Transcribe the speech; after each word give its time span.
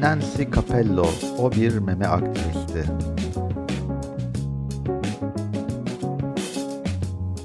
Nancy 0.00 0.42
Capello, 0.54 1.06
o 1.38 1.52
bir 1.52 1.78
meme 1.78 2.06
aktivisti. 2.06 2.84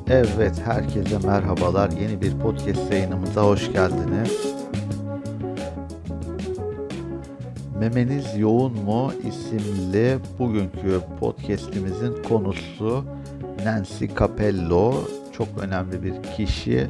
Evet, 0.10 0.62
herkese 0.66 1.28
merhabalar. 1.28 1.92
Yeni 1.92 2.22
bir 2.22 2.40
podcast 2.40 2.92
yayınımıza 2.94 3.44
hoş 3.44 3.74
geldiniz. 3.74 4.46
Memeniz 7.80 8.38
yoğun 8.38 8.74
mu 8.74 9.12
isimli 9.28 10.18
bugünkü 10.40 11.02
podcast'imizin 11.20 12.24
konusu 12.24 13.06
Nancy 13.66 14.06
Capello. 14.20 14.94
Çok 15.38 15.48
önemli 15.62 16.04
bir 16.04 16.14
kişi. 16.38 16.88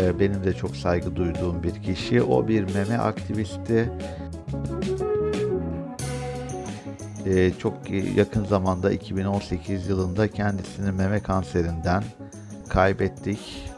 Ee, 0.00 0.20
benim 0.20 0.44
de 0.44 0.52
çok 0.52 0.76
saygı 0.76 1.16
duyduğum 1.16 1.62
bir 1.62 1.82
kişi. 1.82 2.22
O 2.22 2.48
bir 2.48 2.74
meme 2.74 2.98
aktivisti. 2.98 3.90
Ee, 7.26 7.52
çok 7.58 7.74
yakın 8.16 8.44
zamanda 8.44 8.92
2018 8.92 9.88
yılında 9.88 10.28
kendisini 10.28 10.92
meme 10.92 11.20
kanserinden 11.20 12.04
kaybettik. 12.68 13.70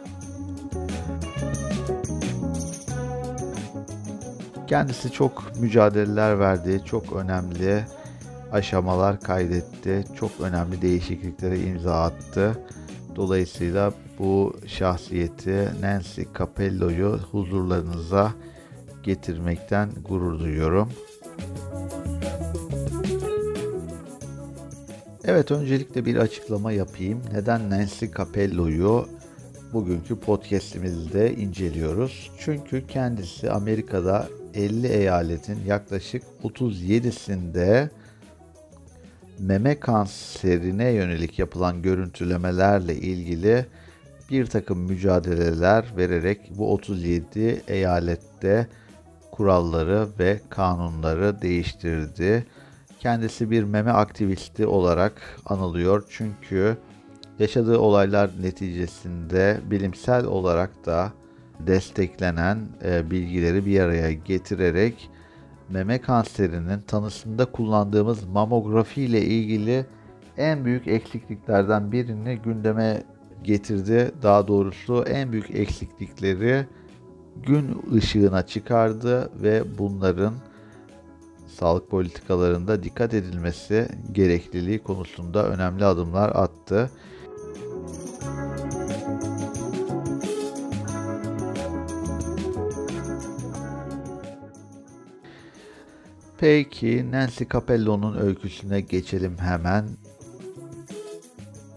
Kendisi 4.66 5.12
çok 5.12 5.60
mücadeleler 5.60 6.38
verdi, 6.38 6.82
çok 6.84 7.12
önemli 7.12 7.84
aşamalar 8.52 9.20
kaydetti, 9.20 10.04
çok 10.18 10.30
önemli 10.40 10.82
değişikliklere 10.82 11.60
imza 11.60 12.02
attı. 12.02 12.58
Dolayısıyla 13.16 13.92
bu 14.18 14.56
şahsiyeti 14.66 15.68
Nancy 15.80 16.22
Capello'yu 16.38 17.18
huzurlarınıza 17.30 18.32
getirmekten 19.06 19.90
gurur 20.08 20.40
duyuyorum. 20.40 20.92
Evet 25.24 25.50
öncelikle 25.50 26.04
bir 26.04 26.16
açıklama 26.16 26.72
yapayım. 26.72 27.22
Neden 27.32 27.70
Nancy 27.70 28.06
Capello'yu 28.16 29.08
bugünkü 29.72 30.16
podcast'imizde 30.16 31.34
inceliyoruz? 31.34 32.30
Çünkü 32.38 32.86
kendisi 32.86 33.50
Amerika'da 33.50 34.28
50 34.54 34.86
eyaletin 34.86 35.58
yaklaşık 35.66 36.22
37'sinde 36.44 37.88
meme 39.38 39.80
kanserine 39.80 40.90
yönelik 40.90 41.38
yapılan 41.38 41.82
görüntülemelerle 41.82 42.94
ilgili 42.94 43.66
bir 44.30 44.46
takım 44.46 44.78
mücadeleler 44.78 45.84
vererek 45.96 46.40
bu 46.58 46.72
37 46.72 47.62
eyalette 47.68 48.66
kuralları 49.36 50.08
ve 50.18 50.40
kanunları 50.50 51.42
değiştirdi. 51.42 52.46
Kendisi 53.00 53.50
bir 53.50 53.64
meme 53.64 53.90
aktivisti 53.90 54.66
olarak 54.66 55.40
anılıyor 55.46 56.04
çünkü 56.10 56.76
yaşadığı 57.38 57.78
olaylar 57.78 58.30
neticesinde 58.40 59.60
bilimsel 59.70 60.24
olarak 60.24 60.86
da 60.86 61.12
desteklenen 61.60 62.58
e, 62.84 63.10
bilgileri 63.10 63.66
bir 63.66 63.80
araya 63.80 64.12
getirerek 64.12 65.10
meme 65.68 66.00
kanserinin 66.00 66.80
tanısında 66.80 67.44
kullandığımız 67.44 68.24
mamografi 68.24 69.02
ile 69.02 69.22
ilgili 69.22 69.86
en 70.36 70.64
büyük 70.64 70.88
eksikliklerden 70.88 71.92
birini 71.92 72.36
gündeme 72.44 73.02
getirdi. 73.42 74.10
Daha 74.22 74.48
doğrusu 74.48 75.04
en 75.08 75.32
büyük 75.32 75.50
eksiklikleri 75.50 76.66
gün 77.42 77.82
ışığına 77.94 78.46
çıkardı 78.46 79.30
ve 79.42 79.78
bunların 79.78 80.34
sağlık 81.46 81.90
politikalarında 81.90 82.82
dikkat 82.82 83.14
edilmesi 83.14 83.88
gerekliliği 84.12 84.78
konusunda 84.78 85.48
önemli 85.48 85.84
adımlar 85.84 86.30
attı. 86.30 86.90
Peki 96.38 97.10
Nancy 97.10 97.44
Capello'nun 97.52 98.16
öyküsüne 98.16 98.80
geçelim 98.80 99.38
hemen. 99.38 99.88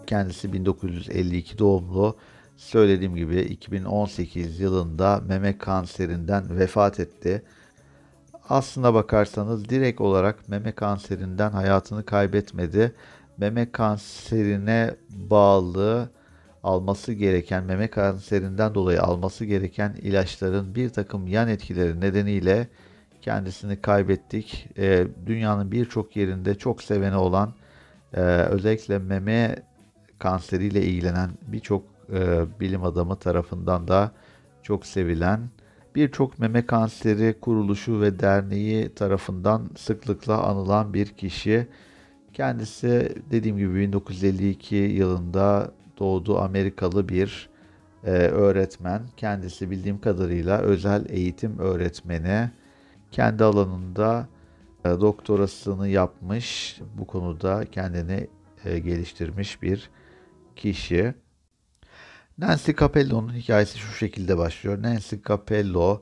Kendisi 0.08 0.53
1952 0.53 1.58
doğumlu. 1.58 2.16
Söylediğim 2.59 3.16
gibi 3.16 3.42
2018 3.42 4.59
yılında 4.59 5.22
meme 5.28 5.58
kanserinden 5.58 6.59
vefat 6.59 7.00
etti. 7.00 7.44
Aslına 8.50 8.94
bakarsanız 8.94 9.70
direkt 9.70 10.02
olarak 10.02 10.50
meme 10.50 10.72
kanserinden 10.72 11.52
hayatını 11.52 12.06
kaybetmedi. 12.06 12.96
Meme 13.38 13.72
kanserine 13.72 14.96
bağlı 15.09 16.09
alması 16.64 17.14
gereken, 17.14 17.64
meme 17.64 17.88
kanserinden 17.88 18.75
dolayı 18.75 19.02
alması 19.02 19.46
gereken 19.46 19.96
ilaçların 20.02 20.75
bir 20.75 20.90
takım 20.90 21.28
yan 21.28 21.48
etkileri 21.48 22.02
nedeniyle 22.02 22.68
kendisini 23.22 23.81
kaybettik. 23.81 24.68
E, 24.78 25.08
dünyanın 25.25 25.72
birçok 25.72 26.16
yerinde 26.16 26.56
çok 26.56 26.84
seveni 26.84 27.16
olan 27.16 27.53
e, 28.14 28.22
özellikle 28.22 29.00
meme 29.00 29.56
kanseriyle 30.19 30.81
ilgilenen 30.81 31.30
birçok 31.48 31.99
e, 32.14 32.46
bilim 32.59 32.84
adamı 32.84 33.16
tarafından 33.16 33.88
da 33.88 34.12
çok 34.64 34.86
sevilen 34.86 35.50
birçok 35.96 36.40
meme 36.40 36.66
kanseri 36.66 37.36
kuruluşu 37.42 38.02
ve 38.02 38.20
derneği 38.20 38.96
tarafından 38.96 39.70
sıklıkla 39.78 40.44
anılan 40.44 40.94
bir 40.94 41.08
kişi. 41.08 41.68
Kendisi 42.34 43.16
dediğim 43.31 43.58
gibi 43.58 43.75
1952 43.75 44.75
yılında 44.75 45.72
doğdu 46.00 46.40
Amerikalı 46.40 47.09
bir 47.09 47.50
e, 48.03 48.12
öğretmen. 48.12 49.02
Kendisi 49.18 49.72
bildiğim 49.72 50.02
kadarıyla 50.02 50.59
özel 50.59 51.06
eğitim 51.09 51.59
öğretmeni 51.59 52.50
kendi 53.12 53.44
alanında 53.44 54.28
e, 54.86 54.90
doktorasını 54.90 55.88
yapmış, 55.88 56.80
bu 56.98 57.08
konuda 57.08 57.66
kendini 57.66 58.28
e, 58.66 58.80
geliştirmiş 58.80 59.62
bir 59.62 59.90
kişi. 60.56 61.14
Nancy 62.39 62.72
Capello'nun 62.72 63.33
hikayesi 63.33 63.77
şu 63.79 63.94
şekilde 63.94 64.38
başlıyor. 64.38 64.83
Nancy 64.83 65.16
Capello 65.27 66.01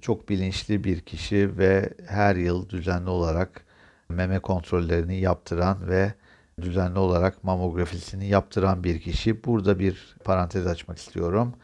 çok 0.00 0.28
bilinçli 0.28 0.84
bir 0.84 1.00
kişi 1.00 1.58
ve 1.58 1.90
her 2.06 2.36
yıl 2.36 2.68
düzenli 2.68 3.10
olarak 3.10 3.64
meme 4.08 4.38
kontrollerini 4.38 5.20
yaptıran 5.20 5.88
ve 5.88 6.14
düzenli 6.60 6.98
olarak 6.98 7.44
mamografisini 7.44 8.26
yaptıran 8.26 8.84
bir 8.84 9.00
kişi. 9.00 9.44
Burada 9.44 9.78
bir 9.78 10.16
parantez 10.24 10.66
açmak 10.66 10.98
istiyorum. 10.98 11.54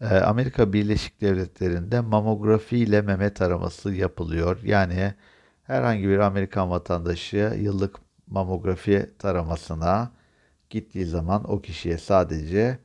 Ee, 0.00 0.06
Amerika 0.06 0.72
Birleşik 0.72 1.20
Devletleri'nde 1.20 2.00
mamografi 2.00 2.78
ile 2.78 3.02
meme 3.02 3.34
taraması 3.34 3.94
yapılıyor. 3.94 4.58
Yani 4.62 5.14
herhangi 5.62 6.08
bir 6.08 6.18
Amerikan 6.18 6.70
vatandaşı 6.70 7.56
yıllık 7.58 7.96
mamografi 8.26 9.10
taramasına 9.18 10.17
gittiği 10.70 11.06
zaman 11.06 11.50
o 11.50 11.60
kişiye 11.60 11.98
sadece 11.98 12.78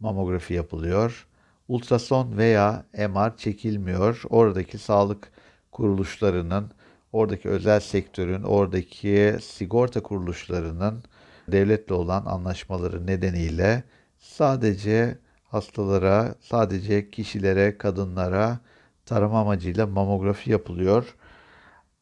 mamografi 0.00 0.54
yapılıyor. 0.54 1.26
Ultrason 1.68 2.36
veya 2.36 2.84
MR 3.08 3.36
çekilmiyor. 3.36 4.22
Oradaki 4.30 4.78
sağlık 4.78 5.32
kuruluşlarının, 5.72 6.70
oradaki 7.12 7.48
özel 7.48 7.80
sektörün, 7.80 8.42
oradaki 8.42 9.36
sigorta 9.42 10.02
kuruluşlarının 10.02 11.04
devletle 11.48 11.94
olan 11.94 12.26
anlaşmaları 12.26 13.06
nedeniyle 13.06 13.84
sadece 14.18 15.18
hastalara, 15.44 16.34
sadece 16.40 17.10
kişilere, 17.10 17.78
kadınlara 17.78 18.58
tarama 19.06 19.40
amacıyla 19.40 19.86
mamografi 19.86 20.50
yapılıyor. 20.50 21.14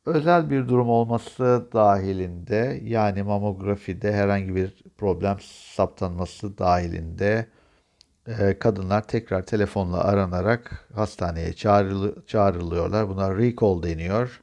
Özel 0.07 0.51
bir 0.51 0.69
durum 0.69 0.89
olması 0.89 1.69
dahilinde 1.73 2.81
yani 2.85 3.23
mamografide 3.23 4.13
herhangi 4.13 4.55
bir 4.55 4.85
problem 4.99 5.37
saptanması 5.75 6.59
dahilinde 6.59 7.47
e, 8.27 8.59
kadınlar 8.59 9.09
tekrar 9.09 9.47
telefonla 9.47 10.05
aranarak 10.05 10.89
hastaneye 10.95 11.53
çağrılıyorlar. 12.27 13.09
Buna 13.09 13.37
recall 13.39 13.83
deniyor. 13.83 14.43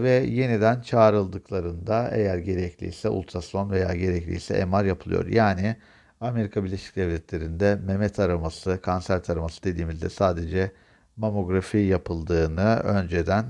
Ve 0.00 0.10
yeniden 0.10 0.80
çağrıldıklarında 0.80 2.10
eğer 2.12 2.38
gerekliyse 2.38 3.08
ultrason 3.08 3.70
veya 3.70 3.94
gerekliyse 3.94 4.64
MR 4.64 4.84
yapılıyor. 4.84 5.26
Yani 5.26 5.76
Amerika 6.20 6.64
Birleşik 6.64 6.96
Devletleri'nde 6.96 7.76
meme 7.86 8.08
taraması, 8.08 8.80
kanser 8.82 9.22
taraması 9.22 9.62
dediğimizde 9.62 10.10
sadece 10.10 10.72
mamografi 11.16 11.78
yapıldığını 11.78 12.80
önceden 12.84 13.44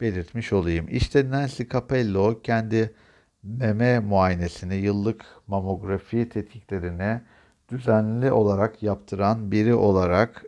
belirtmiş 0.00 0.52
olayım. 0.52 0.86
İşte 0.90 1.30
Nancy 1.30 1.62
Capello 1.72 2.40
kendi 2.42 2.94
meme 3.42 3.98
muayenesini, 4.00 4.74
yıllık 4.74 5.26
mamografi 5.46 6.28
tetkiklerini 6.28 7.20
düzenli 7.68 8.32
olarak 8.32 8.82
yaptıran 8.82 9.52
biri 9.52 9.74
olarak 9.74 10.44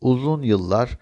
uzun 0.00 0.42
yıllar 0.42 0.98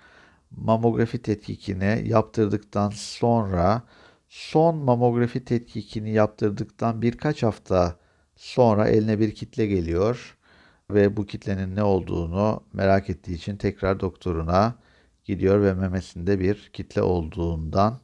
mamografi 0.50 1.22
tetkikini 1.22 2.02
yaptırdıktan 2.08 2.90
sonra 2.90 3.82
son 4.28 4.76
mamografi 4.76 5.44
tetkikini 5.44 6.10
yaptırdıktan 6.10 7.02
birkaç 7.02 7.42
hafta 7.42 7.96
sonra 8.36 8.88
eline 8.88 9.20
bir 9.20 9.34
kitle 9.34 9.66
geliyor 9.66 10.36
ve 10.90 11.16
bu 11.16 11.26
kitlenin 11.26 11.76
ne 11.76 11.82
olduğunu 11.82 12.60
merak 12.72 13.10
ettiği 13.10 13.34
için 13.34 13.56
tekrar 13.56 14.00
doktoruna 14.00 14.74
gidiyor 15.24 15.62
ve 15.62 15.74
memesinde 15.74 16.40
bir 16.40 16.70
kitle 16.72 17.02
olduğundan 17.02 17.98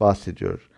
bahsediyor. 0.00 0.70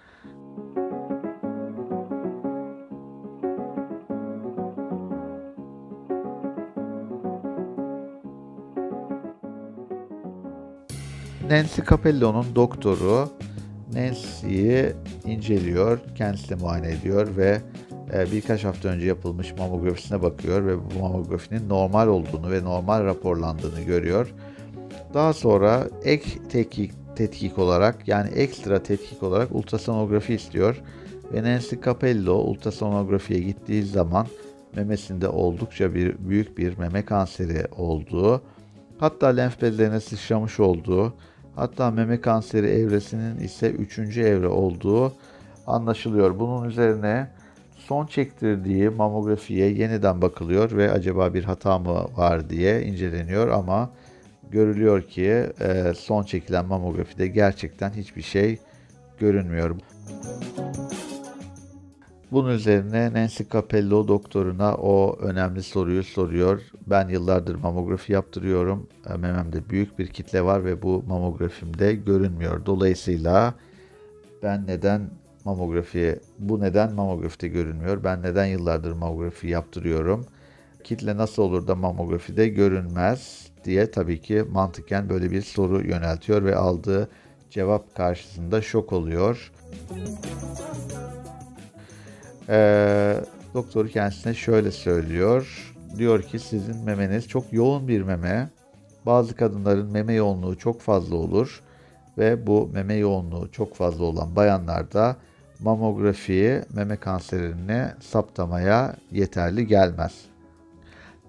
Nancy 11.50 11.80
Capello'nun 11.88 12.46
doktoru 12.54 13.28
Nancy'yi 13.94 14.92
inceliyor, 15.24 15.98
kendisi 16.16 16.48
de 16.48 16.54
muayene 16.54 16.92
ediyor 16.92 17.36
ve 17.36 17.60
e, 18.14 18.32
birkaç 18.32 18.64
hafta 18.64 18.88
önce 18.88 19.06
yapılmış 19.06 19.54
mamografisine 19.58 20.22
bakıyor 20.22 20.66
ve 20.66 20.76
bu 20.78 20.98
mamografinin 21.00 21.68
normal 21.68 22.08
olduğunu 22.08 22.50
ve 22.50 22.64
normal 22.64 23.04
raporlandığını 23.04 23.80
görüyor. 23.80 24.34
Daha 25.14 25.32
sonra 25.32 25.88
ek 26.04 26.30
tetkik, 26.48 26.92
tetkik 27.16 27.58
olarak 27.58 28.08
yani 28.08 28.30
ekstra 28.30 28.82
tetkik 28.82 29.22
olarak 29.22 29.54
ultrasonografi 29.54 30.34
istiyor. 30.34 30.82
Ve 31.32 31.42
Nancy 31.42 31.76
Capello 31.84 32.34
ultrasonografiye 32.34 33.40
gittiği 33.40 33.82
zaman 33.82 34.26
memesinde 34.76 35.28
oldukça 35.28 35.94
bir 35.94 36.28
büyük 36.28 36.58
bir 36.58 36.78
meme 36.78 37.04
kanseri 37.04 37.64
olduğu, 37.76 38.42
hatta 38.98 39.26
lenf 39.26 39.62
bezlerine 39.62 40.00
sıçramış 40.00 40.60
olduğu, 40.60 41.14
hatta 41.56 41.90
meme 41.90 42.20
kanseri 42.20 42.66
evresinin 42.66 43.38
ise 43.38 43.70
3. 43.70 43.98
evre 43.98 44.48
olduğu 44.48 45.12
anlaşılıyor. 45.66 46.38
Bunun 46.38 46.68
üzerine 46.68 47.30
son 47.76 48.06
çektirdiği 48.06 48.90
mamografiye 48.90 49.70
yeniden 49.70 50.22
bakılıyor 50.22 50.76
ve 50.76 50.90
acaba 50.90 51.34
bir 51.34 51.44
hata 51.44 51.78
mı 51.78 52.04
var 52.16 52.50
diye 52.50 52.82
inceleniyor 52.82 53.48
ama 53.48 53.90
görülüyor 54.50 55.02
ki 55.02 55.52
e, 55.60 55.92
son 55.96 56.22
çekilen 56.22 56.66
mamografide 56.66 57.26
gerçekten 57.26 57.90
hiçbir 57.90 58.22
şey 58.22 58.58
görünmüyor. 59.18 59.76
Bunun 62.32 62.50
üzerine 62.50 63.12
Nancy 63.12 63.42
Capello 63.52 64.08
doktoruna 64.08 64.74
o 64.74 65.18
önemli 65.20 65.62
soruyu 65.62 66.04
soruyor. 66.04 66.62
Ben 66.86 67.08
yıllardır 67.08 67.54
mamografi 67.54 68.12
yaptırıyorum. 68.12 68.88
E, 69.10 69.16
mememde 69.16 69.68
büyük 69.70 69.98
bir 69.98 70.06
kitle 70.06 70.44
var 70.44 70.64
ve 70.64 70.82
bu 70.82 71.04
mamografimde 71.06 71.94
görünmüyor. 71.94 72.66
Dolayısıyla 72.66 73.54
ben 74.42 74.66
neden 74.66 75.10
mamografi, 75.44 76.20
bu 76.38 76.60
neden 76.60 76.92
mamografide 76.94 77.48
görünmüyor? 77.48 78.04
Ben 78.04 78.22
neden 78.22 78.46
yıllardır 78.46 78.92
mamografi 78.92 79.48
yaptırıyorum? 79.48 80.26
Kitle 80.84 81.16
nasıl 81.16 81.42
olur 81.42 81.66
da 81.66 81.74
mamografide 81.74 82.48
görünmez 82.48 83.46
diye 83.64 83.90
tabii 83.90 84.20
ki 84.20 84.44
mantıken 84.50 85.08
böyle 85.08 85.30
bir 85.30 85.42
soru 85.42 85.86
yöneltiyor 85.86 86.44
ve 86.44 86.56
aldığı 86.56 87.08
cevap 87.50 87.94
karşısında 87.94 88.62
şok 88.62 88.92
oluyor. 88.92 89.52
Ee, 92.48 93.16
doktor 93.54 93.88
kendisine 93.88 94.34
şöyle 94.34 94.70
söylüyor. 94.70 95.72
Diyor 95.98 96.22
ki 96.22 96.38
sizin 96.38 96.84
memeniz 96.84 97.28
çok 97.28 97.52
yoğun 97.52 97.88
bir 97.88 98.02
meme. 98.02 98.50
Bazı 99.06 99.36
kadınların 99.36 99.90
meme 99.90 100.12
yoğunluğu 100.12 100.58
çok 100.58 100.80
fazla 100.80 101.16
olur 101.16 101.62
ve 102.18 102.46
bu 102.46 102.70
meme 102.72 102.94
yoğunluğu 102.94 103.52
çok 103.52 103.74
fazla 103.74 104.04
olan 104.04 104.36
bayanlarda 104.36 105.16
mamografiyi 105.60 106.62
meme 106.74 106.96
kanserini 106.96 107.86
saptamaya 108.00 108.96
yeterli 109.12 109.66
gelmez. 109.66 110.29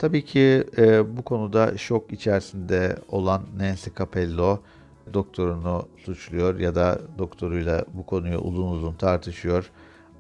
Tabii 0.02 0.26
ki 0.26 0.64
e, 0.78 1.18
bu 1.18 1.22
konuda 1.22 1.78
şok 1.78 2.14
içerisinde 2.14 2.96
olan 3.10 3.42
Nancy 3.58 3.90
Capello 3.98 4.60
doktorunu 5.14 5.88
suçluyor 5.98 6.60
ya 6.60 6.76
da 6.76 7.00
doktoruyla 7.18 7.86
bu 7.94 8.06
konuyu 8.06 8.38
uzun 8.38 8.72
uzun 8.72 8.94
tartışıyor. 8.94 9.72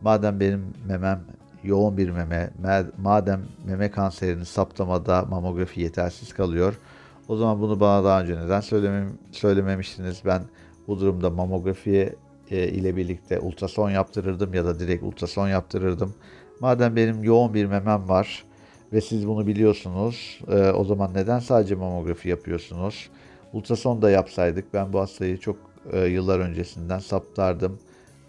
Madem 0.02 0.40
benim 0.40 0.74
memem 0.88 1.22
yoğun 1.64 1.98
bir 1.98 2.10
meme, 2.10 2.50
madem 2.98 3.42
meme 3.66 3.92
kanserini 3.92 4.46
saptamada 4.46 5.26
mamografi 5.30 5.82
yetersiz 5.82 6.34
kalıyor, 6.34 6.80
o 7.28 7.36
zaman 7.36 7.62
bunu 7.62 7.80
bana 7.80 8.04
daha 8.04 8.22
önce 8.22 8.40
neden 8.40 8.62
söylemem, 8.62 9.18
söylememiştiniz? 9.32 10.22
Ben 10.26 10.44
bu 10.88 11.00
durumda 11.00 11.30
mamografi 11.30 12.16
e, 12.52 12.68
ile 12.68 12.96
birlikte 12.96 13.40
ultrason 13.40 13.90
yaptırırdım 13.90 14.54
ya 14.54 14.66
da 14.66 14.80
direkt 14.80 15.04
ultrason 15.04 15.48
yaptırırdım. 15.48 16.14
Madem 16.60 16.96
benim 16.96 17.24
yoğun 17.24 17.54
bir 17.54 17.66
memem 17.66 18.10
var 18.10 18.51
ve 18.94 19.02
siz 19.02 19.28
bunu 19.28 19.48
biliyorsunuz, 19.48 20.40
e, 20.48 20.56
o 20.56 20.84
zaman 20.84 21.14
neden 21.14 21.40
sadece 21.40 21.76
mamografi 21.76 22.30
yapıyorsunuz? 22.30 23.10
Ultrason 23.54 24.02
da 24.02 24.12
yapsaydık 24.12 24.74
ben 24.74 24.94
bu 24.94 25.00
hastayı 25.00 25.38
çok 25.38 25.58
e, 25.92 26.00
yıllar 26.00 26.40
öncesinden 26.40 27.00
saptardım. 27.00 27.80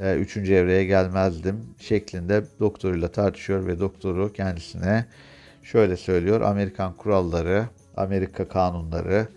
E, 0.00 0.14
üçüncü 0.14 0.52
evreye 0.52 0.84
gelmezdim 0.84 1.60
şeklinde 1.78 2.44
doktoruyla 2.60 3.08
tartışıyor 3.08 3.66
ve 3.66 3.80
doktoru 3.80 4.32
kendisine 4.32 5.06
şöyle 5.62 5.96
söylüyor. 5.96 6.40
Amerikan 6.40 6.92
kuralları, 6.96 7.64
Amerika 7.96 8.48
kanunları, 8.48 9.28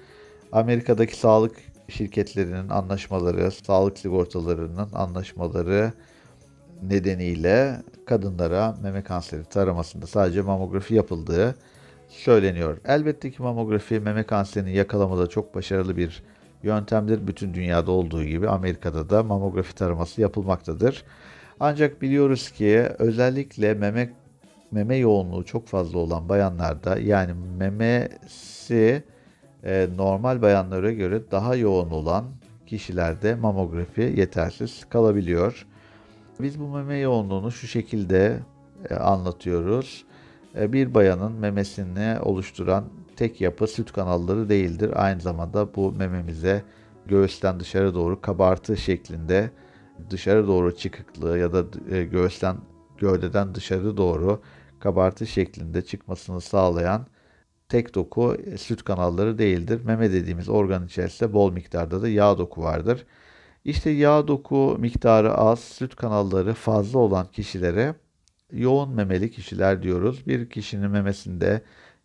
Amerika'daki 0.52 1.16
sağlık 1.16 1.56
şirketlerinin 1.90 2.70
anlaşmaları, 2.70 3.52
sağlık 3.52 3.98
sigortalarının 3.98 4.90
anlaşmaları 4.94 5.94
nedeniyle 6.90 7.82
kadınlara 8.06 8.76
meme 8.84 9.04
kanseri 9.04 9.44
taramasında 9.46 10.08
sadece 10.08 10.42
mamografi 10.42 10.96
yapıldığı 10.96 11.56
söyleniyor. 12.10 12.78
Elbette 12.86 13.32
ki 13.32 13.42
mamografi 13.42 14.00
meme 14.00 14.24
kanserini 14.24 14.76
yakalamada 14.76 15.28
çok 15.28 15.56
başarılı 15.56 15.98
bir 15.98 16.24
yöntemdir. 16.64 17.28
Bütün 17.28 17.54
dünyada 17.54 17.92
olduğu 17.92 18.24
gibi 18.24 18.50
Amerika'da 18.50 19.10
da 19.10 19.24
mamografi 19.24 19.76
taraması 19.76 20.22
yapılmaktadır. 20.22 21.04
Ancak 21.60 22.02
biliyoruz 22.02 22.52
ki 22.52 22.80
özellikle 23.00 23.74
meme 23.74 24.10
meme 24.72 24.96
yoğunluğu 24.96 25.46
çok 25.46 25.68
fazla 25.68 26.00
olan 26.00 26.30
bayanlarda 26.30 27.00
yani 27.00 27.34
memesi 27.58 29.04
e, 29.64 29.88
normal 29.98 30.42
bayanlara 30.42 30.92
göre 30.92 31.22
daha 31.32 31.56
yoğun 31.56 31.90
olan 31.90 32.26
kişilerde 32.68 33.36
mamografi 33.36 34.02
yetersiz 34.02 34.86
kalabiliyor. 34.90 35.66
Biz 36.40 36.60
bu 36.60 36.68
meme 36.68 36.98
yoğunluğunu 36.98 37.52
şu 37.52 37.68
şekilde 37.68 38.40
e, 38.90 38.96
anlatıyoruz. 38.96 40.06
E, 40.56 40.74
bir 40.74 40.94
bayanın 40.94 41.32
memesini 41.32 42.20
oluşturan 42.20 42.86
tek 43.16 43.42
yapı 43.42 43.68
süt 43.68 43.92
kanalları 43.92 44.50
değildir. 44.50 44.92
Aynı 44.96 45.22
zamanda 45.22 45.76
bu 45.76 45.92
mememize 45.92 46.64
göğüsten 47.06 47.60
dışarı 47.60 47.96
doğru 47.96 48.22
kabartı 48.22 48.78
şeklinde 48.78 49.52
dışarı 50.10 50.48
doğru 50.48 50.76
çıkıklığı 50.76 51.38
ya 51.38 51.54
da 51.54 51.66
e, 51.92 52.04
göğüsten 52.04 52.58
gövdeden 52.98 53.56
dışarı 53.56 53.98
doğru 53.98 54.42
kabartı 54.80 55.28
şeklinde 55.28 55.82
çıkmasını 55.82 56.42
sağlayan 56.42 57.08
tek 57.70 57.96
doku 57.96 58.38
süt 58.58 58.84
kanalları 58.84 59.38
değildir. 59.38 59.82
Meme 59.86 60.12
dediğimiz 60.12 60.50
organ 60.50 60.86
içerisinde 60.86 61.34
bol 61.34 61.52
miktarda 61.52 62.02
da 62.02 62.10
yağ 62.10 62.38
doku 62.38 62.62
vardır. 62.62 63.06
İşte 63.66 63.90
yağ 63.90 64.28
doku 64.28 64.78
miktarı 64.80 65.34
az, 65.34 65.60
süt 65.60 65.96
kanalları 65.96 66.54
fazla 66.54 67.00
olan 67.00 67.28
kişilere 67.32 67.96
yoğun 68.52 68.90
memeli 68.90 69.32
kişiler 69.32 69.84
diyoruz. 69.84 70.28
Bir 70.28 70.50
kişinin 70.50 70.92
memesinde 70.92 71.62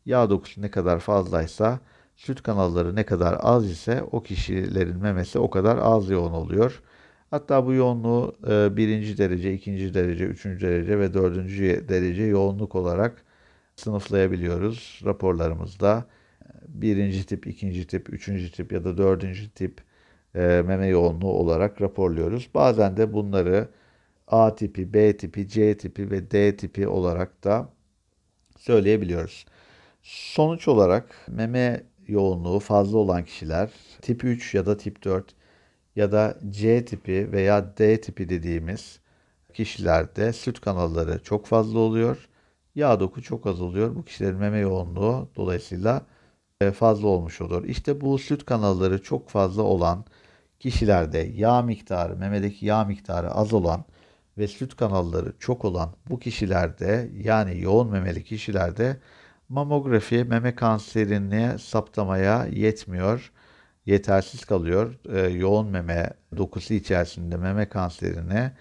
yağ 0.07 0.31
dokusu 0.31 0.63
ne 0.63 0.71
kadar 0.71 0.99
fazlaysa, 1.01 1.81
süt 2.17 2.43
kanalları 2.43 2.97
ne 2.97 3.07
kadar 3.07 3.37
az 3.41 3.71
ise 3.71 4.03
o 4.13 4.23
kişilerin 4.23 4.97
memesi 4.99 5.39
o 5.39 5.51
kadar 5.51 5.79
az 5.83 6.11
yoğun 6.11 6.33
oluyor. 6.33 6.83
Hatta 7.31 7.67
bu 7.67 7.73
yoğunluğu 7.75 8.37
e, 8.51 8.77
birinci 8.77 9.19
derece, 9.19 9.55
ikinci 9.55 9.95
derece, 9.95 10.25
üçüncü 10.25 10.67
derece 10.67 10.99
ve 10.99 11.15
dördüncü 11.15 11.85
derece 11.89 12.23
yoğunluk 12.23 12.75
olarak 12.75 13.25
sınıflayabiliyoruz 13.77 15.01
raporlarımızda. 15.05 16.07
Birinci 16.69 17.27
tip, 17.27 17.47
ikinci 17.47 17.87
tip, 17.87 18.13
üçüncü 18.13 18.53
tip 18.53 18.73
ya 18.73 18.85
da 18.85 18.99
dördüncü 18.99 19.51
tip 19.51 19.90
e, 20.35 20.63
meme 20.67 20.87
yoğunluğu 20.87 21.33
olarak 21.33 21.81
raporluyoruz. 21.83 22.51
Bazen 22.55 22.97
de 22.97 23.13
bunları 23.13 23.69
A 24.27 24.55
tipi, 24.55 24.95
B 24.95 25.17
tipi, 25.17 25.49
C 25.49 25.77
tipi 25.77 26.11
ve 26.11 26.31
D 26.31 26.57
tipi 26.57 26.89
olarak 26.89 27.45
da 27.45 27.69
söyleyebiliyoruz. 28.59 29.47
Sonuç 30.03 30.69
olarak 30.69 31.27
meme 31.29 31.85
yoğunluğu 32.09 32.61
fazla 32.61 32.99
olan 32.99 33.25
kişiler 33.25 33.71
tip 34.03 34.25
3 34.25 34.55
ya 34.55 34.67
da 34.67 34.77
tip 34.77 35.05
4 35.05 35.35
ya 35.97 36.13
da 36.13 36.39
C 36.51 36.85
tipi 36.85 37.33
veya 37.33 37.77
D 37.79 38.01
tipi 38.01 38.29
dediğimiz 38.29 39.01
kişilerde 39.55 40.33
süt 40.33 40.61
kanalları 40.61 41.23
çok 41.23 41.47
fazla 41.47 41.79
oluyor. 41.79 42.29
Yağ 42.75 43.01
doku 43.01 43.23
çok 43.23 43.47
az 43.47 43.61
oluyor. 43.61 43.95
Bu 43.97 44.05
kişilerin 44.05 44.37
meme 44.39 44.59
yoğunluğu 44.59 45.29
dolayısıyla 45.37 46.07
e, 46.61 46.71
fazla 46.71 47.09
olmuş 47.09 47.41
olur. 47.41 47.65
İşte 47.65 48.01
bu 48.01 48.19
süt 48.19 48.45
kanalları 48.45 49.03
çok 49.03 49.29
fazla 49.29 49.63
olan 49.63 50.05
kişilerde 50.61 51.19
yağ 51.19 51.63
miktarı, 51.63 52.17
memedeki 52.17 52.67
yağ 52.67 52.85
miktarı 52.85 53.31
az 53.31 53.53
olan 53.53 53.85
ve 54.39 54.49
süt 54.49 54.77
kanalları 54.77 55.33
çok 55.39 55.65
olan 55.65 55.95
bu 56.11 56.19
kişilerde 56.19 57.11
yani 57.25 57.61
yoğun 57.61 57.91
memeli 57.91 58.25
kişilerde 58.25 58.97
mamografi 59.49 60.25
meme 60.25 60.55
kanserini 60.55 61.59
saptamaya 61.59 62.47
yetmiyor, 62.47 63.33
yetersiz 63.87 64.45
kalıyor. 64.45 64.99
E, 65.13 65.21
yoğun 65.21 65.67
meme 65.69 66.11
dokusu 66.37 66.75
içerisinde 66.75 67.37
meme 67.37 67.69
kanserini 67.69 68.53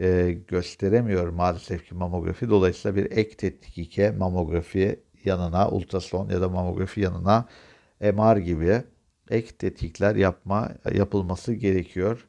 e, 0.00 0.32
gösteremiyor 0.48 1.28
maalesef 1.28 1.88
ki 1.88 1.94
mamografi. 1.94 2.50
Dolayısıyla 2.50 2.96
bir 2.96 3.10
ek 3.10 3.36
tetkike 3.36 4.10
mamografi 4.10 5.00
yanına 5.24 5.70
ultrason 5.70 6.28
ya 6.28 6.40
da 6.40 6.48
mamografi 6.48 7.00
yanına 7.00 7.48
MR 8.00 8.36
gibi 8.36 8.82
ek 9.30 9.48
tetkikler 9.58 10.16
yapma 10.16 10.68
yapılması 10.94 11.52
gerekiyor. 11.54 12.26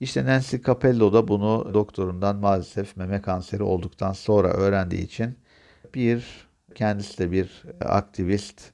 İşte 0.00 0.24
Nancy 0.24 0.56
Capello 0.66 1.12
da 1.12 1.28
bunu 1.28 1.74
doktorundan 1.74 2.36
maalesef 2.36 2.96
meme 2.96 3.22
kanseri 3.22 3.62
olduktan 3.62 4.12
sonra 4.12 4.48
öğrendiği 4.48 5.02
için 5.02 5.38
bir 5.94 6.24
kendisi 6.74 7.18
de 7.18 7.32
bir 7.32 7.62
aktivist 7.80 8.72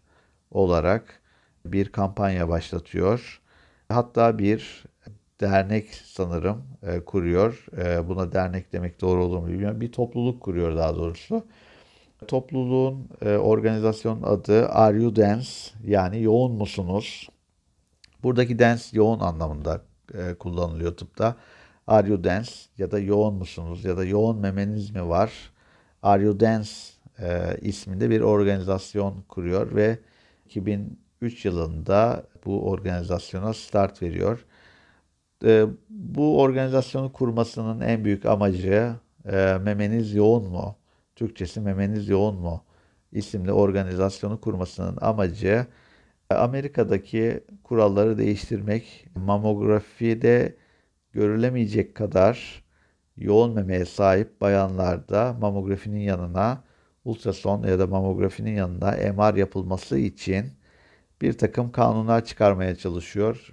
olarak 0.50 1.20
bir 1.64 1.92
kampanya 1.92 2.48
başlatıyor. 2.48 3.40
Hatta 3.88 4.38
bir 4.38 4.84
dernek 5.40 5.94
sanırım 5.94 6.62
e, 6.82 7.00
kuruyor. 7.00 7.66
E, 7.78 8.08
buna 8.08 8.32
dernek 8.32 8.72
demek 8.72 9.00
doğru 9.00 9.24
olur 9.24 9.38
mu 9.38 9.48
bilmiyorum. 9.48 9.80
Bir 9.80 9.92
topluluk 9.92 10.40
kuruyor 10.42 10.76
daha 10.76 10.96
doğrusu. 10.96 11.44
Topluluğun 12.28 13.08
e, 13.22 13.36
organizasyon 13.36 14.22
adı 14.22 14.68
Are 14.68 15.02
You 15.02 15.16
Dance 15.16 15.48
yani 15.84 16.22
yoğun 16.22 16.52
musunuz? 16.52 17.28
Buradaki 18.26 18.58
dance 18.58 18.82
yoğun 18.92 19.20
anlamında 19.20 19.82
e, 20.14 20.34
kullanılıyor 20.34 20.96
tıpta. 20.96 21.36
Are 21.86 22.08
you 22.08 22.24
dance 22.24 22.50
ya 22.78 22.90
da 22.90 22.98
yoğun 22.98 23.34
musunuz 23.34 23.84
ya 23.84 23.96
da 23.96 24.04
yoğun 24.04 24.38
memeniz 24.38 24.90
mi 24.90 25.08
var? 25.08 25.32
Are 26.02 26.22
you 26.22 26.40
dance 26.40 26.70
e, 27.18 27.56
isminde 27.60 28.10
bir 28.10 28.20
organizasyon 28.20 29.24
kuruyor 29.28 29.74
ve 29.74 29.98
2003 30.46 31.44
yılında 31.44 32.22
bu 32.44 32.70
organizasyona 32.70 33.54
start 33.54 34.02
veriyor. 34.02 34.44
E, 35.44 35.66
bu 35.90 36.40
organizasyonu 36.40 37.12
kurmasının 37.12 37.80
en 37.80 38.04
büyük 38.04 38.26
amacı 38.26 38.92
e, 39.24 39.58
memeniz 39.62 40.14
yoğun 40.14 40.44
mu? 40.44 40.76
Türkçesi 41.16 41.60
memeniz 41.60 42.08
yoğun 42.08 42.34
mu? 42.34 42.62
isimli 43.12 43.52
organizasyonu 43.52 44.40
kurmasının 44.40 44.98
amacı 45.00 45.66
Amerika'daki 46.30 47.44
kuralları 47.64 48.18
değiştirmek, 48.18 49.06
mamografide 49.16 50.56
görülemeyecek 51.12 51.94
kadar 51.94 52.64
yoğun 53.16 53.54
memeye 53.54 53.84
sahip 53.84 54.40
bayanlarda 54.40 55.36
mamografinin 55.40 56.00
yanına 56.00 56.64
ultrason 57.04 57.62
ya 57.62 57.78
da 57.78 57.86
mamografinin 57.86 58.54
yanına 58.54 58.90
MR 58.90 59.34
yapılması 59.34 59.98
için 59.98 60.46
bir 61.22 61.32
takım 61.32 61.72
kanunlar 61.72 62.24
çıkarmaya 62.24 62.76
çalışıyor. 62.76 63.52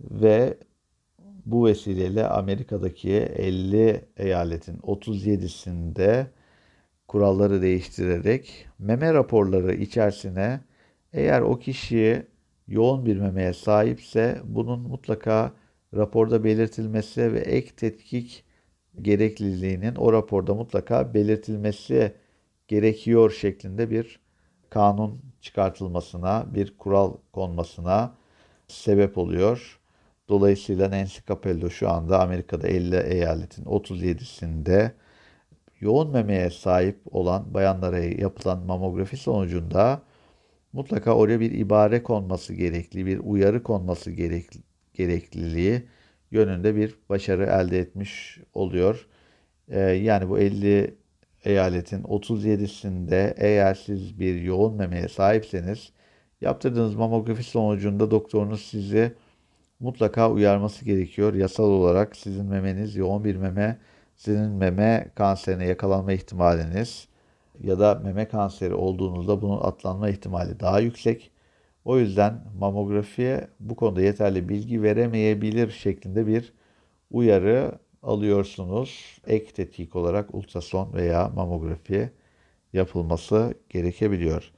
Ve 0.00 0.58
bu 1.46 1.66
vesileyle 1.66 2.26
Amerika'daki 2.26 3.12
50 3.12 4.04
eyaletin 4.16 4.78
37'sinde 4.78 6.26
kuralları 7.08 7.62
değiştirerek 7.62 8.68
meme 8.78 9.14
raporları 9.14 9.74
içerisine 9.74 10.60
eğer 11.16 11.40
o 11.40 11.58
kişi 11.58 12.26
yoğun 12.68 13.06
bir 13.06 13.16
memeye 13.16 13.52
sahipse 13.52 14.40
bunun 14.44 14.80
mutlaka 14.80 15.52
raporda 15.94 16.44
belirtilmesi 16.44 17.32
ve 17.32 17.40
ek 17.40 17.70
tetkik 17.76 18.44
gerekliliğinin 19.02 19.94
o 19.94 20.12
raporda 20.12 20.54
mutlaka 20.54 21.14
belirtilmesi 21.14 22.12
gerekiyor 22.68 23.30
şeklinde 23.30 23.90
bir 23.90 24.20
kanun 24.70 25.20
çıkartılmasına, 25.40 26.46
bir 26.54 26.78
kural 26.78 27.14
konmasına 27.32 28.14
sebep 28.68 29.18
oluyor. 29.18 29.80
Dolayısıyla 30.28 30.90
Nancy 30.90 31.18
Capello 31.28 31.70
şu 31.70 31.90
anda 31.90 32.20
Amerika'da 32.22 32.68
50 32.68 32.96
eyaletin 32.96 33.64
37'sinde 33.64 34.90
yoğun 35.80 36.10
memeye 36.10 36.50
sahip 36.50 37.00
olan 37.10 37.54
bayanlara 37.54 37.98
yapılan 37.98 38.58
mamografi 38.66 39.16
sonucunda 39.16 40.02
mutlaka 40.76 41.14
oraya 41.16 41.40
bir 41.40 41.50
ibare 41.50 42.02
konması 42.02 42.54
gerekli, 42.54 43.06
bir 43.06 43.18
uyarı 43.18 43.62
konması 43.62 44.10
gerekli, 44.10 44.60
gerekliliği 44.94 45.82
yönünde 46.30 46.76
bir 46.76 46.94
başarı 47.08 47.44
elde 47.44 47.78
etmiş 47.78 48.40
oluyor. 48.54 49.06
Ee, 49.68 49.80
yani 49.80 50.28
bu 50.28 50.38
50 50.38 50.94
eyaletin 51.44 52.02
37'sinde 52.02 53.34
eğer 53.36 53.74
siz 53.74 54.20
bir 54.20 54.42
yoğun 54.42 54.74
memeye 54.74 55.08
sahipseniz 55.08 55.92
yaptırdığınız 56.40 56.94
mamografi 56.94 57.42
sonucunda 57.42 58.10
doktorunuz 58.10 58.62
sizi 58.62 59.12
mutlaka 59.80 60.30
uyarması 60.30 60.84
gerekiyor. 60.84 61.34
Yasal 61.34 61.64
olarak 61.64 62.16
sizin 62.16 62.46
memeniz 62.46 62.96
yoğun 62.96 63.24
bir 63.24 63.36
meme, 63.36 63.78
sizin 64.16 64.50
meme 64.50 65.10
kanserine 65.14 65.66
yakalanma 65.66 66.12
ihtimaliniz 66.12 67.08
ya 67.62 67.78
da 67.78 67.94
meme 67.94 68.28
kanseri 68.28 68.74
olduğunuzda 68.74 69.42
bunun 69.42 69.60
atlanma 69.60 70.08
ihtimali 70.08 70.60
daha 70.60 70.80
yüksek. 70.80 71.30
O 71.84 71.98
yüzden 71.98 72.44
mamografiye 72.58 73.48
bu 73.60 73.76
konuda 73.76 74.02
yeterli 74.02 74.48
bilgi 74.48 74.82
veremeyebilir 74.82 75.70
şeklinde 75.70 76.26
bir 76.26 76.52
uyarı 77.10 77.78
alıyorsunuz. 78.02 79.20
Ek 79.26 79.52
tetkik 79.52 79.96
olarak 79.96 80.34
ultrason 80.34 80.92
veya 80.92 81.28
mamografi 81.28 82.10
yapılması 82.72 83.54
gerekebiliyor. 83.70 84.52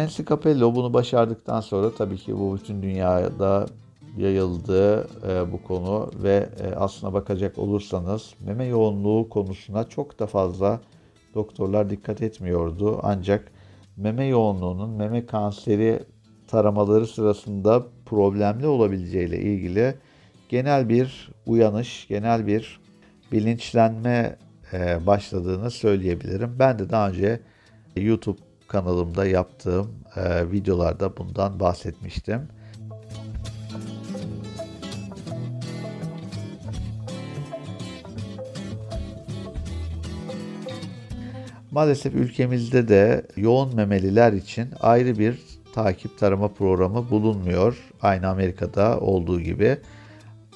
Nancy 0.00 0.22
Capello 0.22 0.74
bunu 0.74 0.94
başardıktan 0.94 1.60
sonra 1.60 1.94
tabii 1.94 2.16
ki 2.16 2.38
bu 2.38 2.56
bütün 2.56 2.82
dünyada 2.82 3.66
yayıldı 4.16 5.08
e, 5.28 5.52
bu 5.52 5.62
konu 5.62 6.10
ve 6.22 6.48
e, 6.60 6.74
aslına 6.74 7.12
bakacak 7.12 7.58
olursanız 7.58 8.34
meme 8.40 8.64
yoğunluğu 8.64 9.28
konusuna 9.28 9.84
çok 9.84 10.18
da 10.18 10.26
fazla 10.26 10.80
doktorlar 11.34 11.90
dikkat 11.90 12.22
etmiyordu. 12.22 13.00
Ancak 13.02 13.52
meme 13.96 14.24
yoğunluğunun 14.24 14.90
meme 14.90 15.26
kanseri 15.26 16.02
taramaları 16.48 17.06
sırasında 17.06 17.86
problemli 18.06 18.66
olabileceğiyle 18.66 19.38
ilgili 19.40 19.94
genel 20.48 20.88
bir 20.88 21.30
uyanış, 21.46 22.08
genel 22.08 22.46
bir 22.46 22.80
bilinçlenme 23.32 24.36
e, 24.72 25.06
başladığını 25.06 25.70
söyleyebilirim. 25.70 26.56
Ben 26.58 26.78
de 26.78 26.90
daha 26.90 27.08
önce 27.08 27.40
YouTube 27.96 28.49
kanalımda 28.70 29.26
yaptığım 29.26 29.90
e, 30.16 30.50
videolarda 30.50 31.16
bundan 31.16 31.60
bahsetmiştim. 31.60 32.48
Maalesef 41.70 42.14
ülkemizde 42.14 42.88
de 42.88 43.26
yoğun 43.36 43.76
memeliler 43.76 44.32
için 44.32 44.68
ayrı 44.80 45.18
bir 45.18 45.38
takip 45.74 46.18
tarama 46.18 46.48
programı 46.48 47.10
bulunmuyor. 47.10 47.90
Aynı 48.02 48.28
Amerika'da 48.28 49.00
olduğu 49.00 49.40
gibi. 49.40 49.78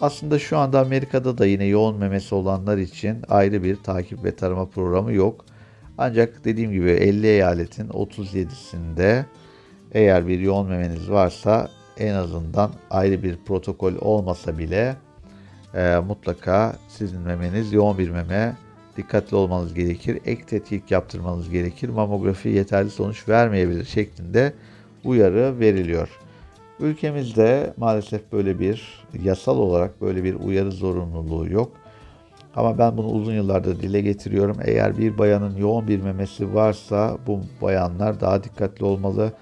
Aslında 0.01 0.39
şu 0.39 0.59
anda 0.59 0.81
Amerika'da 0.81 1.39
da 1.39 1.47
yine 1.47 1.65
yoğun 1.65 1.97
memesi 1.97 2.35
olanlar 2.35 2.79
için 2.79 3.17
ayrı 3.29 3.63
bir 3.63 3.77
takip 3.77 4.25
ve 4.25 4.37
tarama 4.37 4.67
programı 4.67 5.13
yok. 5.13 5.45
Ancak 5.99 6.45
dediğim 6.45 6.73
gibi 6.73 6.91
50 6.91 7.27
eyaletin 7.27 7.89
37'sinde 7.89 9.25
eğer 9.93 10.29
bir 10.29 10.41
yoğun 10.41 10.69
memeniz 10.69 11.11
varsa 11.11 11.69
en 11.99 12.15
azından 12.15 12.71
ayrı 12.91 13.23
bir 13.23 13.37
protokol 13.37 13.95
olmasa 14.01 14.59
bile 14.59 14.97
e, 15.75 15.97
mutlaka 16.07 16.77
sizin 16.89 17.21
memeniz 17.21 17.73
yoğun 17.73 17.99
bir 17.99 18.11
meme 18.11 18.57
dikkatli 18.97 19.37
olmanız 19.37 19.75
gerekir. 19.75 20.19
Ek 20.27 20.43
tetkik 20.47 20.91
yaptırmanız 20.91 21.51
gerekir. 21.51 21.89
Mamografi 21.89 22.49
yeterli 22.49 22.91
sonuç 22.91 23.29
vermeyebilir 23.29 23.85
şeklinde 23.85 24.53
uyarı 25.05 25.61
veriliyor. 25.61 26.09
Ülkemizde 26.81 27.75
maalesef 27.77 28.33
böyle 28.33 28.59
bir 28.59 29.05
yasal 29.23 29.59
olarak 29.59 30.01
böyle 30.01 30.25
bir 30.25 30.35
uyarı 30.35 30.73
zorunluluğu 30.73 31.53
yok. 31.53 31.73
Ama 32.57 32.79
ben 32.79 32.97
bunu 32.97 33.07
uzun 33.07 33.35
yıllardır 33.35 33.81
dile 33.81 34.01
getiriyorum. 34.01 34.57
Eğer 34.65 34.99
bir 34.99 35.19
bayanın 35.19 35.57
yoğun 35.57 35.89
bir 35.89 36.01
memesi 36.01 36.55
varsa 36.55 37.19
bu 37.27 37.41
bayanlar 37.63 38.21
daha 38.21 38.45
dikkatli 38.45 38.85
olmalı. 38.85 39.33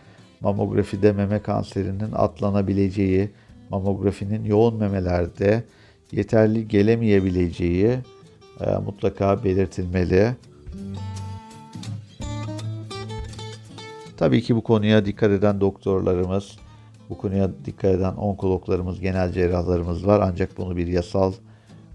Mamografide 0.41 1.13
meme 1.13 1.43
kanserinin 1.43 2.13
atlanabileceği, 2.13 3.31
mamografinin 3.71 4.45
yoğun 4.45 4.77
memelerde 4.77 5.65
yeterli 6.13 6.69
gelemeyebileceği 6.69 7.99
e, 8.61 8.77
mutlaka 8.77 9.45
belirtilmeli. 9.45 10.37
Tabii 14.17 14.43
ki 14.43 14.57
bu 14.57 14.63
konuya 14.63 15.05
dikkat 15.05 15.31
eden 15.31 15.61
doktorlarımız, 15.61 16.57
bu 17.11 17.19
konuya 17.19 17.51
dikkat 17.65 17.95
eden 17.95 18.13
onkologlarımız, 18.13 19.01
genel 19.01 19.33
cerrahlarımız 19.33 20.07
var. 20.07 20.21
Ancak 20.25 20.59
bunu 20.59 20.77
bir 20.77 20.87
yasal 20.87 21.33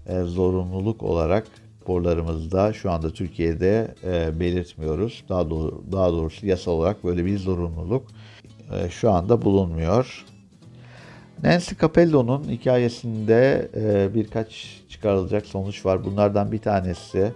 e, 0.08 0.22
zorunluluk 0.22 1.02
olarak 1.02 1.46
raporlarımızda 1.88 2.72
şu 2.72 2.90
anda 2.90 3.10
Türkiye'de 3.10 3.94
e, 4.04 4.40
belirtmiyoruz. 4.40 5.24
Daha, 5.28 5.50
doğru, 5.50 5.82
daha 5.92 6.12
doğrusu 6.12 6.46
yasal 6.46 6.72
olarak 6.72 7.04
böyle 7.04 7.24
bir 7.24 7.38
zorunluluk 7.38 8.02
e, 8.72 8.90
şu 8.90 9.10
anda 9.10 9.42
bulunmuyor. 9.42 10.24
Nancy 11.42 11.74
Capello'nun 11.80 12.44
hikayesinde 12.44 13.68
e, 13.76 14.14
birkaç 14.14 14.80
çıkarılacak 14.88 15.46
sonuç 15.46 15.86
var. 15.86 16.04
Bunlardan 16.04 16.52
bir 16.52 16.58
tanesi 16.58 17.32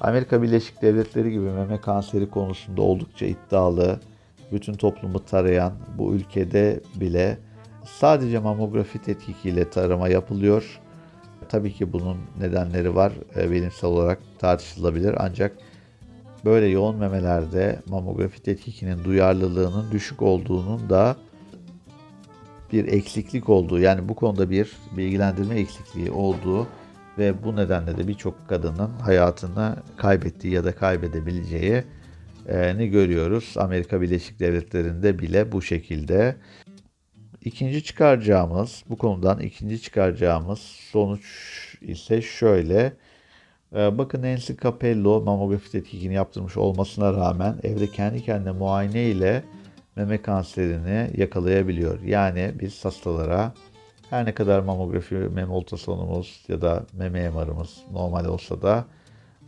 Amerika 0.00 0.42
Birleşik 0.42 0.82
Devletleri 0.82 1.30
gibi 1.30 1.44
meme 1.44 1.80
kanseri 1.80 2.30
konusunda 2.30 2.82
oldukça 2.82 3.26
iddialı, 3.26 4.00
bütün 4.52 4.74
toplumu 4.74 5.24
tarayan 5.24 5.72
bu 5.98 6.14
ülkede 6.14 6.80
bile 6.94 7.38
sadece 7.84 8.38
mamografi 8.38 9.02
tetkikiyle 9.02 9.70
tarama 9.70 10.08
yapılıyor. 10.08 10.80
Tabii 11.48 11.72
ki 11.72 11.92
bunun 11.92 12.16
nedenleri 12.40 12.94
var, 12.94 13.12
e, 13.36 13.50
bilimsel 13.50 13.90
olarak 13.90 14.18
tartışılabilir 14.38 15.14
ancak 15.18 15.56
böyle 16.44 16.66
yoğun 16.66 16.96
memelerde 16.96 17.78
mamografi 17.88 18.42
tetkikinin 18.42 19.04
duyarlılığının 19.04 19.90
düşük 19.92 20.22
olduğunun 20.22 20.90
da 20.90 21.16
bir 22.72 22.92
eksiklik 22.92 23.48
olduğu 23.48 23.78
yani 23.78 24.08
bu 24.08 24.14
konuda 24.14 24.50
bir 24.50 24.72
bilgilendirme 24.96 25.60
eksikliği 25.60 26.10
olduğu 26.10 26.66
ve 27.18 27.44
bu 27.44 27.56
nedenle 27.56 27.96
de 27.96 28.08
birçok 28.08 28.48
kadının 28.48 28.90
hayatını 28.90 29.76
kaybettiği 29.96 30.54
ya 30.54 30.64
da 30.64 30.74
kaybedebileceği 30.74 31.84
e, 32.48 32.78
ni 32.78 32.88
görüyoruz. 32.88 33.54
Amerika 33.56 34.00
Birleşik 34.00 34.40
Devletleri'nde 34.40 35.18
bile 35.18 35.52
bu 35.52 35.62
şekilde. 35.62 36.36
İkinci 37.48 37.84
çıkaracağımız, 37.84 38.84
bu 38.90 38.98
konudan 38.98 39.40
ikinci 39.40 39.82
çıkaracağımız 39.82 40.58
sonuç 40.58 41.24
ise 41.80 42.22
şöyle. 42.22 42.92
E, 43.76 43.98
bakın 43.98 44.22
Nancy 44.22 44.52
Capello 44.62 45.20
mamografi 45.20 45.72
tetkikini 45.72 46.14
yaptırmış 46.14 46.56
olmasına 46.56 47.12
rağmen 47.12 47.56
evde 47.62 47.86
kendi 47.86 48.24
kendine 48.24 48.52
muayene 48.52 49.02
ile 49.02 49.44
meme 49.96 50.22
kanserini 50.22 51.10
yakalayabiliyor. 51.16 52.02
Yani 52.02 52.52
biz 52.60 52.84
hastalara 52.84 53.52
her 54.10 54.24
ne 54.24 54.34
kadar 54.34 54.60
mamografi, 54.60 55.14
meme 55.14 55.52
ultrasonumuz 55.52 56.44
ya 56.48 56.60
da 56.60 56.84
meme 56.92 57.30
MR'ımız 57.30 57.76
normal 57.92 58.24
olsa 58.24 58.62
da 58.62 58.84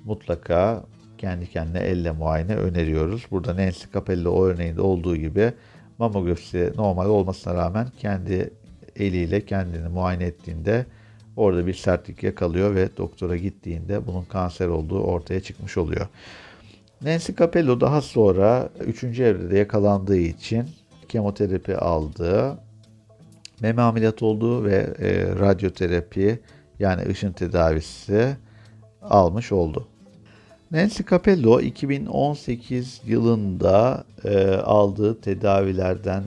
mutlaka 0.04 0.84
kendi 1.18 1.50
kendine 1.50 1.78
elle 1.78 2.10
muayene 2.10 2.56
öneriyoruz. 2.56 3.26
Burada 3.30 3.56
Nancy 3.56 3.84
Capello 3.92 4.30
o 4.30 4.44
örneğinde 4.44 4.80
olduğu 4.80 5.16
gibi 5.16 5.52
mamografisi 6.00 6.72
normal 6.76 7.06
olmasına 7.06 7.54
rağmen 7.54 7.88
kendi 7.98 8.50
eliyle 8.96 9.44
kendini 9.44 9.88
muayene 9.88 10.24
ettiğinde 10.24 10.86
orada 11.36 11.66
bir 11.66 11.74
sertlik 11.74 12.22
yakalıyor 12.22 12.74
ve 12.74 12.88
doktora 12.96 13.36
gittiğinde 13.36 14.06
bunun 14.06 14.24
kanser 14.24 14.68
olduğu 14.68 15.02
ortaya 15.02 15.40
çıkmış 15.40 15.76
oluyor. 15.76 16.08
Nancy 17.02 17.32
Capello 17.38 17.80
daha 17.80 18.00
sonra 18.00 18.68
3. 18.86 19.04
evrede 19.04 19.58
yakalandığı 19.58 20.16
için 20.16 20.68
kemoterapi 21.08 21.76
aldı. 21.76 22.58
Meme 23.60 23.82
ameliyat 23.82 24.22
oldu 24.22 24.64
ve 24.64 24.76
e, 24.98 25.38
radyoterapi 25.38 26.40
yani 26.78 27.02
ışın 27.08 27.32
tedavisi 27.32 28.36
almış 29.02 29.52
oldu. 29.52 29.88
Nancy 30.72 31.02
Capello 31.10 31.60
2018 31.60 33.00
yılında 33.06 34.04
e, 34.24 34.48
aldığı 34.48 35.20
tedavilerden 35.20 36.24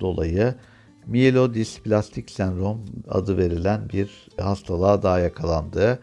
dolayı 0.00 0.54
mielodisplastik 1.06 2.30
sendrom 2.30 2.84
adı 3.08 3.38
verilen 3.38 3.88
bir 3.92 4.28
hastalığa 4.40 5.02
daha 5.02 5.18
yakalandı. 5.18 5.98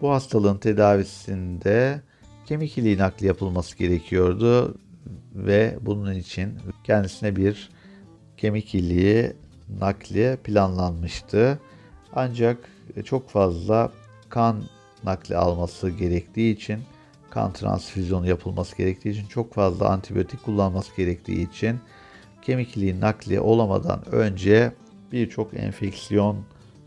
Bu 0.00 0.10
hastalığın 0.10 0.58
tedavisinde 0.58 2.02
kemik 2.46 2.78
iliği 2.78 2.98
nakli 2.98 3.26
yapılması 3.26 3.78
gerekiyordu 3.78 4.78
ve 5.34 5.78
bunun 5.80 6.14
için 6.14 6.54
kendisine 6.84 7.36
bir 7.36 7.70
kemik 8.36 8.74
iliği 8.74 9.32
nakli 9.80 10.38
planlanmıştı. 10.44 11.58
Ancak 12.12 12.58
çok 13.04 13.28
fazla 13.30 13.92
kan 14.28 14.62
nakli 15.04 15.36
alması 15.36 15.90
gerektiği 15.90 16.54
için 16.54 16.78
kan 17.30 17.52
transfüzyonu 17.52 18.28
yapılması 18.28 18.76
gerektiği 18.76 19.10
için 19.10 19.26
çok 19.26 19.54
fazla 19.54 19.88
antibiyotik 19.88 20.44
kullanması 20.44 20.96
gerektiği 20.96 21.48
için 21.48 21.80
kemik 22.42 22.76
iliği 22.76 23.00
nakli 23.00 23.40
olamadan 23.40 24.14
önce 24.14 24.72
birçok 25.12 25.54
enfeksiyon 25.54 26.36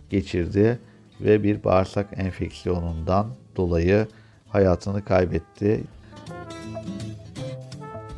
geçirdi 0.10 0.80
ve 1.22 1.44
bir 1.44 1.64
bağırsak 1.64 2.08
enfeksiyonundan 2.18 3.28
dolayı 3.56 4.08
hayatını 4.50 5.06
kaybetti. 5.06 5.84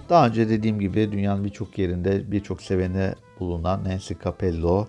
Daha 0.10 0.28
önce 0.28 0.50
dediğim 0.50 0.80
gibi 0.80 1.12
dünyanın 1.12 1.44
birçok 1.44 1.78
yerinde 1.78 2.32
birçok 2.32 2.62
seveni 2.62 3.14
bulunan 3.40 3.84
Nancy 3.84 4.14
Capello 4.24 4.88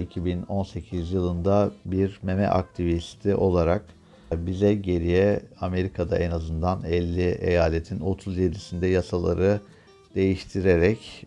2018 0.00 1.12
yılında 1.12 1.70
bir 1.84 2.20
meme 2.22 2.46
aktivisti 2.46 3.34
olarak 3.34 3.84
bize 4.32 4.74
geriye 4.74 5.40
Amerika'da 5.60 6.18
en 6.18 6.30
azından 6.30 6.84
50 6.84 7.20
eyaletin 7.22 7.98
37'sinde 7.98 8.86
yasaları 8.86 9.60
değiştirerek 10.14 11.26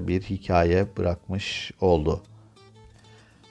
bir 0.00 0.22
hikaye 0.22 0.86
bırakmış 0.96 1.72
oldu. 1.80 2.20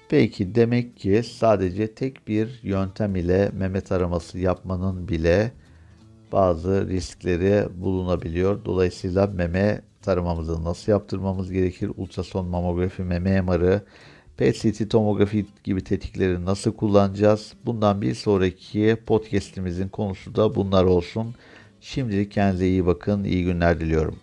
Peki 0.09 0.55
demek 0.55 0.97
ki 0.97 1.23
sadece 1.23 1.93
tek 1.93 2.27
bir 2.27 2.59
yöntem 2.63 3.15
ile 3.15 3.51
meme 3.53 3.81
taraması 3.81 4.39
yapmanın 4.39 5.07
bile 5.07 5.51
bazı 6.31 6.87
riskleri 6.87 7.81
bulunabiliyor. 7.81 8.65
Dolayısıyla 8.65 9.27
meme 9.27 9.81
taramamızı 10.01 10.63
nasıl 10.63 10.91
yaptırmamız 10.91 11.51
gerekir? 11.51 11.91
Ultrason 11.97 12.47
mamografi, 12.47 13.01
meme 13.01 13.41
MR'ı, 13.41 13.81
PET-CT 14.37 14.89
tomografi 14.89 15.45
gibi 15.63 15.83
tetikleri 15.83 16.45
nasıl 16.45 16.73
kullanacağız? 16.73 17.53
Bundan 17.65 18.01
bir 18.01 18.15
sonraki 18.15 18.97
podcast'imizin 19.05 19.87
konusu 19.87 20.35
da 20.35 20.55
bunlar 20.55 20.83
olsun. 20.83 21.35
Şimdilik 21.81 22.31
kendinize 22.31 22.67
iyi 22.67 22.85
bakın, 22.85 23.23
iyi 23.23 23.43
günler 23.43 23.79
diliyorum. 23.79 24.15